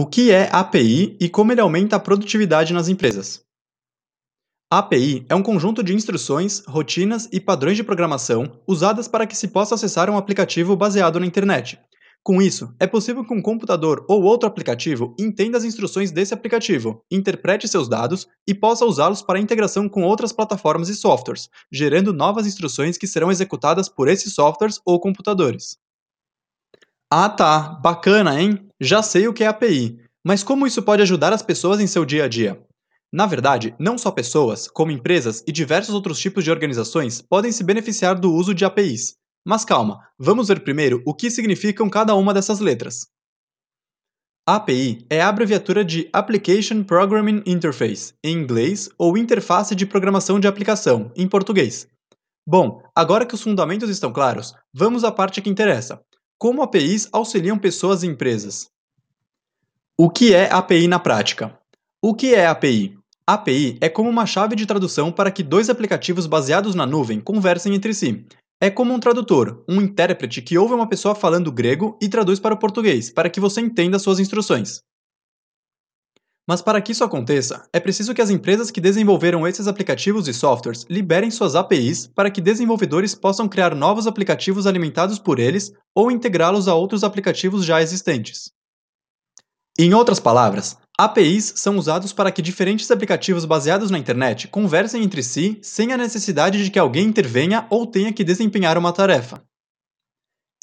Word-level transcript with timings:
O 0.00 0.06
que 0.06 0.30
é 0.30 0.48
API 0.52 1.16
e 1.20 1.28
como 1.28 1.50
ele 1.50 1.60
aumenta 1.60 1.96
a 1.96 1.98
produtividade 1.98 2.72
nas 2.72 2.86
empresas? 2.86 3.42
API 4.70 5.26
é 5.28 5.34
um 5.34 5.42
conjunto 5.42 5.82
de 5.82 5.92
instruções, 5.92 6.62
rotinas 6.68 7.28
e 7.32 7.40
padrões 7.40 7.76
de 7.76 7.82
programação 7.82 8.60
usadas 8.64 9.08
para 9.08 9.26
que 9.26 9.36
se 9.36 9.48
possa 9.48 9.74
acessar 9.74 10.08
um 10.08 10.16
aplicativo 10.16 10.76
baseado 10.76 11.18
na 11.18 11.26
internet. 11.26 11.80
Com 12.22 12.40
isso, 12.40 12.72
é 12.78 12.86
possível 12.86 13.24
que 13.24 13.34
um 13.34 13.42
computador 13.42 14.06
ou 14.08 14.22
outro 14.22 14.48
aplicativo 14.48 15.16
entenda 15.18 15.58
as 15.58 15.64
instruções 15.64 16.12
desse 16.12 16.32
aplicativo, 16.32 17.02
interprete 17.10 17.66
seus 17.66 17.88
dados 17.88 18.28
e 18.46 18.54
possa 18.54 18.84
usá-los 18.84 19.20
para 19.20 19.40
integração 19.40 19.88
com 19.88 20.04
outras 20.04 20.32
plataformas 20.32 20.88
e 20.88 20.94
softwares, 20.94 21.48
gerando 21.72 22.12
novas 22.12 22.46
instruções 22.46 22.96
que 22.96 23.08
serão 23.08 23.32
executadas 23.32 23.88
por 23.88 24.06
esses 24.06 24.32
softwares 24.32 24.80
ou 24.86 25.00
computadores. 25.00 25.76
Ah 27.10 27.30
tá, 27.30 27.70
bacana, 27.82 28.38
hein? 28.38 28.68
Já 28.78 29.02
sei 29.02 29.26
o 29.26 29.32
que 29.32 29.42
é 29.42 29.46
API, 29.46 29.98
mas 30.22 30.42
como 30.42 30.66
isso 30.66 30.82
pode 30.82 31.00
ajudar 31.00 31.32
as 31.32 31.40
pessoas 31.40 31.80
em 31.80 31.86
seu 31.86 32.04
dia 32.04 32.24
a 32.24 32.28
dia? 32.28 32.62
Na 33.10 33.24
verdade, 33.24 33.74
não 33.78 33.96
só 33.96 34.10
pessoas, 34.10 34.68
como 34.68 34.90
empresas 34.90 35.42
e 35.46 35.50
diversos 35.50 35.94
outros 35.94 36.18
tipos 36.18 36.44
de 36.44 36.50
organizações 36.50 37.22
podem 37.22 37.50
se 37.50 37.64
beneficiar 37.64 38.14
do 38.14 38.30
uso 38.30 38.54
de 38.54 38.66
APIs. 38.66 39.14
Mas 39.42 39.64
calma, 39.64 40.06
vamos 40.18 40.48
ver 40.48 40.60
primeiro 40.60 41.02
o 41.06 41.14
que 41.14 41.30
significam 41.30 41.88
cada 41.88 42.14
uma 42.14 42.34
dessas 42.34 42.60
letras. 42.60 43.06
API 44.46 45.06
é 45.08 45.22
a 45.22 45.28
abreviatura 45.28 45.82
de 45.82 46.10
Application 46.12 46.82
Programming 46.84 47.42
Interface, 47.46 48.12
em 48.22 48.36
inglês, 48.36 48.90
ou 48.98 49.16
Interface 49.16 49.74
de 49.74 49.86
Programação 49.86 50.38
de 50.38 50.46
Aplicação, 50.46 51.10
em 51.16 51.26
português. 51.26 51.88
Bom, 52.46 52.82
agora 52.94 53.24
que 53.24 53.34
os 53.34 53.42
fundamentos 53.42 53.88
estão 53.88 54.12
claros, 54.12 54.54
vamos 54.74 55.04
à 55.04 55.12
parte 55.12 55.40
que 55.40 55.48
interessa. 55.48 56.02
Como 56.40 56.62
APIs 56.62 57.08
auxiliam 57.10 57.58
pessoas 57.58 58.04
e 58.04 58.06
empresas? 58.06 58.70
O 59.98 60.08
que 60.08 60.32
é 60.32 60.48
API 60.52 60.86
na 60.86 61.00
prática? 61.00 61.58
O 62.00 62.14
que 62.14 62.32
é 62.32 62.46
API? 62.46 62.96
API 63.26 63.76
é 63.80 63.88
como 63.88 64.08
uma 64.08 64.24
chave 64.24 64.54
de 64.54 64.64
tradução 64.64 65.10
para 65.10 65.32
que 65.32 65.42
dois 65.42 65.68
aplicativos 65.68 66.28
baseados 66.28 66.76
na 66.76 66.86
nuvem 66.86 67.18
conversem 67.18 67.74
entre 67.74 67.92
si. 67.92 68.24
É 68.60 68.70
como 68.70 68.94
um 68.94 69.00
tradutor, 69.00 69.64
um 69.68 69.80
intérprete 69.80 70.40
que 70.40 70.56
ouve 70.56 70.74
uma 70.74 70.88
pessoa 70.88 71.12
falando 71.12 71.50
grego 71.50 71.98
e 72.00 72.08
traduz 72.08 72.38
para 72.38 72.54
o 72.54 72.58
português, 72.58 73.10
para 73.10 73.28
que 73.28 73.40
você 73.40 73.60
entenda 73.60 73.98
suas 73.98 74.20
instruções. 74.20 74.80
Mas 76.48 76.62
para 76.62 76.80
que 76.80 76.92
isso 76.92 77.04
aconteça, 77.04 77.68
é 77.74 77.78
preciso 77.78 78.14
que 78.14 78.22
as 78.22 78.30
empresas 78.30 78.70
que 78.70 78.80
desenvolveram 78.80 79.46
esses 79.46 79.66
aplicativos 79.66 80.26
e 80.28 80.32
softwares 80.32 80.86
liberem 80.88 81.30
suas 81.30 81.54
APIs 81.54 82.06
para 82.06 82.30
que 82.30 82.40
desenvolvedores 82.40 83.14
possam 83.14 83.46
criar 83.46 83.74
novos 83.74 84.06
aplicativos 84.06 84.66
alimentados 84.66 85.18
por 85.18 85.38
eles 85.38 85.70
ou 85.94 86.10
integrá-los 86.10 86.66
a 86.66 86.74
outros 86.74 87.04
aplicativos 87.04 87.66
já 87.66 87.82
existentes. 87.82 88.50
Em 89.78 89.92
outras 89.92 90.18
palavras, 90.18 90.78
APIs 90.98 91.52
são 91.56 91.76
usados 91.76 92.14
para 92.14 92.32
que 92.32 92.40
diferentes 92.40 92.90
aplicativos 92.90 93.44
baseados 93.44 93.90
na 93.90 93.98
internet 93.98 94.48
conversem 94.48 95.04
entre 95.04 95.22
si 95.22 95.58
sem 95.60 95.92
a 95.92 95.98
necessidade 95.98 96.64
de 96.64 96.70
que 96.70 96.78
alguém 96.78 97.06
intervenha 97.06 97.66
ou 97.68 97.86
tenha 97.86 98.10
que 98.10 98.24
desempenhar 98.24 98.78
uma 98.78 98.92
tarefa. 98.92 99.42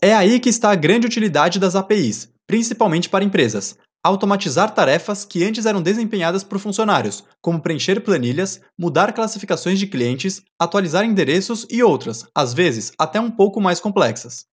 É 0.01 0.15
aí 0.15 0.39
que 0.39 0.49
está 0.49 0.71
a 0.71 0.75
grande 0.75 1.05
utilidade 1.05 1.59
das 1.59 1.75
APIs, 1.75 2.27
principalmente 2.47 3.07
para 3.07 3.23
empresas, 3.23 3.77
automatizar 4.05 4.71
tarefas 4.71 5.25
que 5.25 5.43
antes 5.43 5.65
eram 5.65 5.81
desempenhadas 5.81 6.43
por 6.43 6.59
funcionários, 6.59 7.23
como 7.41 7.59
preencher 7.59 7.99
planilhas, 8.01 8.61
mudar 8.77 9.11
classificações 9.11 9.79
de 9.79 9.87
clientes, 9.87 10.43
atualizar 10.59 11.03
endereços 11.03 11.65
e 11.71 11.81
outras, 11.81 12.23
às 12.35 12.53
vezes 12.53 12.91
até 12.99 13.19
um 13.19 13.31
pouco 13.31 13.59
mais 13.59 13.79
complexas. 13.79 14.45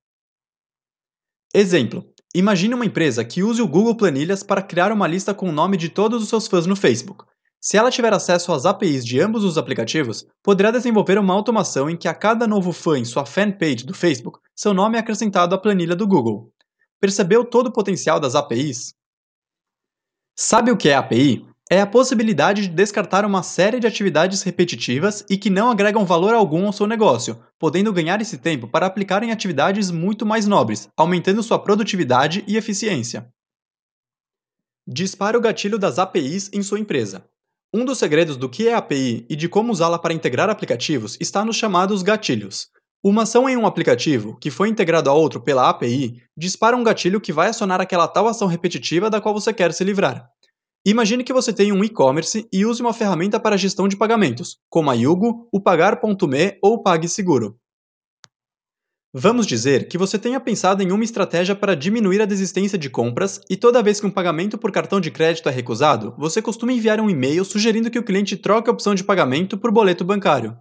Exemplo: 1.54 2.02
Imagine 2.34 2.72
uma 2.72 2.86
empresa 2.86 3.22
que 3.26 3.42
use 3.42 3.60
o 3.60 3.68
Google 3.68 3.94
Planilhas 3.94 4.42
para 4.42 4.62
criar 4.62 4.90
uma 4.90 5.06
lista 5.06 5.34
com 5.34 5.50
o 5.50 5.52
nome 5.52 5.76
de 5.76 5.90
todos 5.90 6.22
os 6.22 6.30
seus 6.30 6.48
fãs 6.48 6.64
no 6.64 6.74
Facebook. 6.74 7.26
Se 7.60 7.76
ela 7.76 7.90
tiver 7.90 8.14
acesso 8.14 8.54
às 8.54 8.64
APIs 8.64 9.04
de 9.04 9.20
ambos 9.20 9.44
os 9.44 9.58
aplicativos, 9.58 10.26
poderá 10.42 10.70
desenvolver 10.70 11.18
uma 11.18 11.34
automação 11.34 11.90
em 11.90 11.96
que 11.96 12.08
a 12.08 12.14
cada 12.14 12.46
novo 12.46 12.72
fã 12.72 12.98
em 12.98 13.04
sua 13.04 13.26
fanpage 13.26 13.84
do 13.84 13.92
Facebook, 13.92 14.38
seu 14.56 14.72
nome 14.72 14.96
é 14.96 15.00
acrescentado 15.00 15.54
à 15.54 15.58
planilha 15.58 15.94
do 15.94 16.08
Google. 16.08 16.50
Percebeu 16.98 17.44
todo 17.44 17.66
o 17.66 17.72
potencial 17.72 18.18
das 18.18 18.34
APIs? 18.34 18.94
Sabe 20.34 20.70
o 20.70 20.76
que 20.76 20.88
é 20.88 20.94
API? 20.94 21.46
É 21.70 21.80
a 21.80 21.86
possibilidade 21.86 22.62
de 22.62 22.68
descartar 22.68 23.24
uma 23.24 23.42
série 23.42 23.78
de 23.78 23.86
atividades 23.86 24.42
repetitivas 24.42 25.24
e 25.28 25.36
que 25.36 25.50
não 25.50 25.70
agregam 25.70 26.06
valor 26.06 26.34
algum 26.34 26.66
ao 26.66 26.72
seu 26.72 26.86
negócio, 26.86 27.42
podendo 27.58 27.92
ganhar 27.92 28.20
esse 28.20 28.38
tempo 28.38 28.66
para 28.66 28.86
aplicar 28.86 29.22
em 29.22 29.30
atividades 29.30 29.90
muito 29.90 30.24
mais 30.24 30.46
nobres, 30.46 30.88
aumentando 30.96 31.42
sua 31.42 31.58
produtividade 31.58 32.44
e 32.46 32.56
eficiência. 32.56 33.28
Dispare 34.86 35.36
o 35.36 35.40
gatilho 35.40 35.78
das 35.78 35.98
APIs 35.98 36.50
em 36.52 36.62
sua 36.62 36.80
empresa. 36.80 37.24
Um 37.72 37.84
dos 37.84 37.98
segredos 37.98 38.36
do 38.36 38.48
que 38.48 38.68
é 38.68 38.74
API 38.74 39.26
e 39.28 39.36
de 39.36 39.48
como 39.48 39.72
usá-la 39.72 39.98
para 39.98 40.14
integrar 40.14 40.50
aplicativos 40.50 41.16
está 41.20 41.44
nos 41.44 41.56
chamados 41.56 42.02
gatilhos. 42.02 42.68
Uma 43.04 43.24
ação 43.24 43.48
em 43.48 43.56
um 43.56 43.66
aplicativo, 43.66 44.38
que 44.38 44.48
foi 44.48 44.68
integrado 44.68 45.10
a 45.10 45.12
outro 45.12 45.40
pela 45.40 45.68
API, 45.68 46.22
dispara 46.36 46.76
um 46.76 46.84
gatilho 46.84 47.20
que 47.20 47.32
vai 47.32 47.48
acionar 47.48 47.80
aquela 47.80 48.06
tal 48.06 48.28
ação 48.28 48.46
repetitiva 48.46 49.10
da 49.10 49.20
qual 49.20 49.34
você 49.34 49.52
quer 49.52 49.72
se 49.72 49.82
livrar. 49.82 50.28
Imagine 50.86 51.24
que 51.24 51.32
você 51.32 51.52
tenha 51.52 51.74
um 51.74 51.82
e-commerce 51.82 52.46
e 52.52 52.64
use 52.64 52.80
uma 52.80 52.92
ferramenta 52.92 53.40
para 53.40 53.56
gestão 53.56 53.88
de 53.88 53.96
pagamentos, 53.96 54.58
como 54.70 54.88
a 54.88 54.94
Yugo, 54.94 55.48
o 55.52 55.60
Pagar.me 55.60 56.58
ou 56.62 56.74
o 56.74 56.82
PagSeguro. 56.84 57.56
Vamos 59.12 59.48
dizer 59.48 59.88
que 59.88 59.98
você 59.98 60.16
tenha 60.16 60.38
pensado 60.38 60.80
em 60.80 60.92
uma 60.92 61.02
estratégia 61.02 61.56
para 61.56 61.74
diminuir 61.74 62.22
a 62.22 62.24
desistência 62.24 62.78
de 62.78 62.88
compras 62.88 63.40
e 63.50 63.56
toda 63.56 63.82
vez 63.82 64.00
que 64.00 64.06
um 64.06 64.12
pagamento 64.12 64.56
por 64.56 64.70
cartão 64.70 65.00
de 65.00 65.10
crédito 65.10 65.48
é 65.48 65.52
recusado, 65.52 66.14
você 66.16 66.40
costuma 66.40 66.72
enviar 66.72 67.00
um 67.00 67.10
e-mail 67.10 67.44
sugerindo 67.44 67.90
que 67.90 67.98
o 67.98 68.04
cliente 68.04 68.36
troque 68.36 68.70
a 68.70 68.72
opção 68.72 68.94
de 68.94 69.02
pagamento 69.02 69.58
por 69.58 69.72
boleto 69.72 70.04
bancário. 70.04 70.56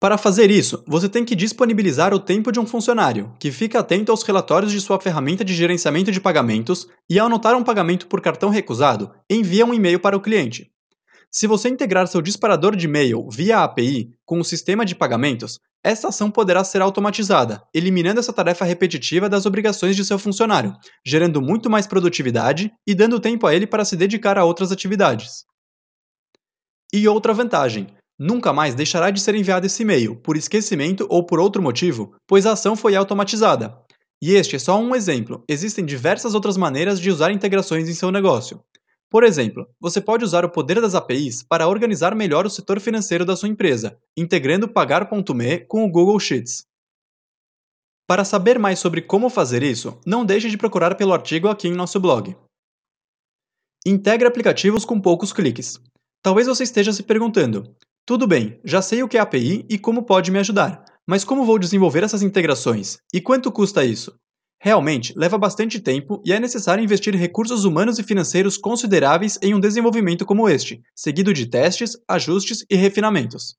Para 0.00 0.16
fazer 0.16 0.48
isso, 0.48 0.84
você 0.86 1.08
tem 1.08 1.24
que 1.24 1.34
disponibilizar 1.34 2.14
o 2.14 2.20
tempo 2.20 2.52
de 2.52 2.60
um 2.60 2.66
funcionário, 2.66 3.34
que 3.40 3.50
fica 3.50 3.80
atento 3.80 4.12
aos 4.12 4.22
relatórios 4.22 4.70
de 4.70 4.80
sua 4.80 5.00
ferramenta 5.00 5.44
de 5.44 5.52
gerenciamento 5.52 6.12
de 6.12 6.20
pagamentos 6.20 6.86
e, 7.10 7.18
ao 7.18 7.28
notar 7.28 7.56
um 7.56 7.64
pagamento 7.64 8.06
por 8.06 8.20
cartão 8.20 8.48
recusado, 8.48 9.10
envia 9.28 9.66
um 9.66 9.74
e-mail 9.74 9.98
para 9.98 10.16
o 10.16 10.20
cliente. 10.20 10.70
Se 11.32 11.48
você 11.48 11.68
integrar 11.68 12.06
seu 12.06 12.22
disparador 12.22 12.76
de 12.76 12.86
e-mail 12.86 13.28
via 13.28 13.64
API 13.64 14.14
com 14.24 14.38
o 14.38 14.44
sistema 14.44 14.84
de 14.84 14.94
pagamentos, 14.94 15.58
essa 15.82 16.08
ação 16.08 16.30
poderá 16.30 16.62
ser 16.62 16.80
automatizada, 16.80 17.60
eliminando 17.74 18.20
essa 18.20 18.32
tarefa 18.32 18.64
repetitiva 18.64 19.28
das 19.28 19.46
obrigações 19.46 19.96
de 19.96 20.04
seu 20.04 20.18
funcionário, 20.18 20.74
gerando 21.04 21.42
muito 21.42 21.68
mais 21.68 21.88
produtividade 21.88 22.72
e 22.86 22.94
dando 22.94 23.20
tempo 23.20 23.48
a 23.48 23.54
ele 23.54 23.66
para 23.66 23.84
se 23.84 23.96
dedicar 23.96 24.38
a 24.38 24.44
outras 24.44 24.70
atividades. 24.70 25.44
E 26.92 27.06
outra 27.06 27.34
vantagem: 27.34 27.86
Nunca 28.18 28.52
mais 28.52 28.74
deixará 28.74 29.10
de 29.10 29.20
ser 29.20 29.34
enviado 29.34 29.66
esse 29.66 29.82
e-mail, 29.82 30.16
por 30.16 30.36
esquecimento 30.36 31.06
ou 31.08 31.24
por 31.24 31.38
outro 31.38 31.62
motivo, 31.62 32.16
pois 32.26 32.46
a 32.46 32.52
ação 32.52 32.74
foi 32.74 32.96
automatizada. 32.96 33.78
E 34.20 34.34
este 34.34 34.56
é 34.56 34.58
só 34.58 34.76
um 34.80 34.94
exemplo, 34.94 35.44
existem 35.48 35.84
diversas 35.84 36.34
outras 36.34 36.56
maneiras 36.56 37.00
de 37.00 37.10
usar 37.10 37.30
integrações 37.30 37.88
em 37.88 37.94
seu 37.94 38.10
negócio. 38.10 38.60
Por 39.08 39.22
exemplo, 39.22 39.66
você 39.80 40.00
pode 40.00 40.24
usar 40.24 40.44
o 40.44 40.50
poder 40.50 40.80
das 40.80 40.94
APIs 40.94 41.42
para 41.42 41.68
organizar 41.68 42.14
melhor 42.14 42.44
o 42.44 42.50
setor 42.50 42.80
financeiro 42.80 43.24
da 43.24 43.36
sua 43.36 43.48
empresa, 43.48 43.96
integrando 44.16 44.68
Pagar.me 44.68 45.60
com 45.66 45.84
o 45.84 45.90
Google 45.90 46.18
Sheets. 46.18 46.66
Para 48.06 48.24
saber 48.24 48.58
mais 48.58 48.80
sobre 48.80 49.00
como 49.00 49.30
fazer 49.30 49.62
isso, 49.62 49.98
não 50.04 50.24
deixe 50.24 50.50
de 50.50 50.58
procurar 50.58 50.96
pelo 50.96 51.12
artigo 51.12 51.48
aqui 51.48 51.68
em 51.68 51.74
nosso 51.74 52.00
blog. 52.00 52.36
Integre 53.86 54.26
aplicativos 54.26 54.84
com 54.84 55.00
poucos 55.00 55.32
cliques. 55.32 55.80
Talvez 56.22 56.46
você 56.46 56.64
esteja 56.64 56.92
se 56.92 57.02
perguntando: 57.02 57.74
tudo 58.08 58.26
bem, 58.26 58.58
já 58.64 58.80
sei 58.80 59.02
o 59.02 59.06
que 59.06 59.18
é 59.18 59.20
API 59.20 59.66
e 59.68 59.78
como 59.78 60.02
pode 60.02 60.30
me 60.30 60.38
ajudar, 60.38 60.82
mas 61.06 61.24
como 61.24 61.44
vou 61.44 61.58
desenvolver 61.58 62.02
essas 62.02 62.22
integrações? 62.22 62.96
E 63.12 63.20
quanto 63.20 63.52
custa 63.52 63.84
isso? 63.84 64.18
Realmente, 64.58 65.12
leva 65.14 65.36
bastante 65.36 65.78
tempo 65.78 66.22
e 66.24 66.32
é 66.32 66.40
necessário 66.40 66.82
investir 66.82 67.14
recursos 67.14 67.66
humanos 67.66 67.98
e 67.98 68.02
financeiros 68.02 68.56
consideráveis 68.56 69.38
em 69.42 69.54
um 69.54 69.60
desenvolvimento 69.60 70.24
como 70.24 70.48
este, 70.48 70.80
seguido 70.96 71.34
de 71.34 71.44
testes, 71.44 71.98
ajustes 72.08 72.64
e 72.70 72.76
refinamentos. 72.76 73.54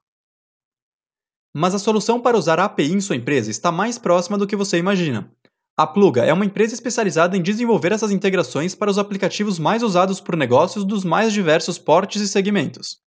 Mas 1.55 1.75
a 1.75 1.79
solução 1.79 2.19
para 2.19 2.35
usar 2.35 2.59
a 2.59 2.65
API 2.65 2.91
em 2.91 3.01
sua 3.01 3.17
empresa 3.17 3.51
está 3.51 3.71
mais 3.71 3.99
próxima 3.99 4.35
do 4.35 4.47
que 4.47 4.55
você 4.55 4.79
imagina. 4.79 5.31
A 5.77 5.85
Pluga 5.85 6.25
é 6.25 6.33
uma 6.33 6.43
empresa 6.43 6.73
especializada 6.73 7.37
em 7.37 7.43
desenvolver 7.43 7.91
essas 7.91 8.09
integrações 8.09 8.73
para 8.73 8.89
os 8.89 8.97
aplicativos 8.97 9.59
mais 9.59 9.83
usados 9.83 10.19
por 10.19 10.35
negócios 10.35 10.83
dos 10.83 11.03
mais 11.03 11.33
diversos 11.33 11.77
portes 11.77 12.19
e 12.19 12.27
segmentos. 12.27 13.07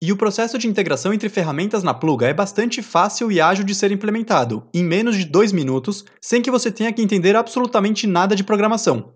E 0.00 0.12
o 0.12 0.16
processo 0.16 0.56
de 0.56 0.68
integração 0.68 1.12
entre 1.12 1.28
ferramentas 1.28 1.82
na 1.82 1.92
Pluga 1.92 2.28
é 2.28 2.32
bastante 2.32 2.80
fácil 2.82 3.32
e 3.32 3.40
ágil 3.40 3.64
de 3.64 3.74
ser 3.74 3.90
implementado, 3.90 4.68
em 4.72 4.84
menos 4.84 5.16
de 5.16 5.24
dois 5.24 5.50
minutos, 5.50 6.04
sem 6.22 6.40
que 6.40 6.52
você 6.52 6.70
tenha 6.70 6.92
que 6.92 7.02
entender 7.02 7.34
absolutamente 7.34 8.06
nada 8.06 8.36
de 8.36 8.44
programação. 8.44 9.12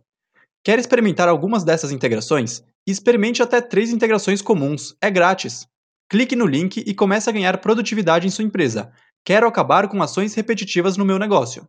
Quer 0.64 0.80
experimentar 0.80 1.28
algumas 1.28 1.62
dessas 1.62 1.92
integrações? 1.92 2.64
Experimente 2.84 3.40
até 3.40 3.60
três 3.60 3.90
integrações 3.90 4.42
comuns, 4.42 4.96
é 5.00 5.08
grátis. 5.08 5.68
Clique 6.10 6.34
no 6.34 6.46
link 6.46 6.78
e 6.78 6.92
comece 6.92 7.30
a 7.30 7.32
ganhar 7.32 7.58
produtividade 7.58 8.26
em 8.26 8.30
sua 8.30 8.44
empresa. 8.44 8.92
Quero 9.24 9.46
acabar 9.46 9.88
com 9.88 10.02
ações 10.02 10.34
repetitivas 10.34 10.96
no 10.96 11.04
meu 11.04 11.18
negócio. 11.18 11.64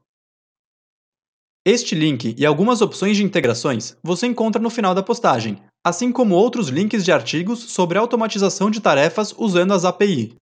Este 1.63 1.93
link 1.93 2.35
e 2.35 2.45
algumas 2.47 2.81
opções 2.81 3.15
de 3.15 3.23
integrações 3.23 3.95
você 4.03 4.25
encontra 4.25 4.61
no 4.61 4.71
final 4.71 4.95
da 4.95 5.03
postagem, 5.03 5.61
assim 5.83 6.11
como 6.11 6.35
outros 6.35 6.69
links 6.69 7.03
de 7.03 7.11
artigos 7.11 7.59
sobre 7.59 7.97
automatização 7.97 8.71
de 8.71 8.79
tarefas 8.79 9.33
usando 9.37 9.73
as 9.73 9.83
API. 9.83 10.35